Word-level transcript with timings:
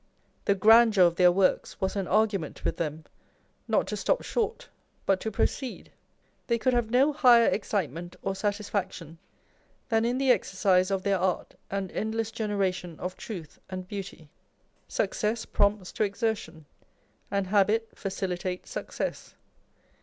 The 0.45 0.55
grandeur 0.55 1.03
of 1.05 1.15
their 1.17 1.31
works 1.31 1.79
was 1.79 1.95
an 1.95 2.07
argument 2.07 2.65
with 2.65 2.77
them, 2.77 3.03
not 3.67 3.85
to 3.89 3.95
stop 3.95 4.23
short, 4.23 4.67
but 5.05 5.19
to 5.21 5.29
proceed. 5.29 5.91
They 6.47 6.57
could 6.57 6.73
have 6.73 6.89
no 6.89 7.13
higher 7.13 7.45
excitement 7.45 8.15
or 8.23 8.33
satisfaction 8.33 9.19
than 9.89 10.03
in 10.03 10.17
the 10.17 10.31
exercise 10.31 10.89
of 10.89 11.03
their 11.03 11.19
art 11.19 11.53
and 11.69 11.91
endless 11.91 12.31
generation 12.31 12.99
of 12.99 13.15
truth 13.15 13.59
and 13.69 13.87
beauty. 13.87 14.27
Success 14.87 15.45
prompts 15.45 15.91
to 15.91 16.03
exertion; 16.03 16.65
and 17.29 17.45
habit 17.45 17.89
facilitates 17.93 18.71
success. 18.71 19.35